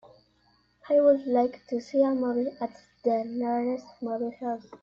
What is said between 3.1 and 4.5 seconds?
nearest movie